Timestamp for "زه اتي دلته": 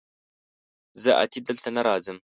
1.03-1.69